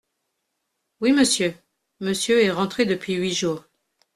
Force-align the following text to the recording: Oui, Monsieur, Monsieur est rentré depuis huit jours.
Oui, 0.99 1.11
Monsieur, 1.11 1.53
Monsieur 1.99 2.43
est 2.43 2.49
rentré 2.49 2.85
depuis 2.85 3.13
huit 3.13 3.35
jours. 3.35 3.65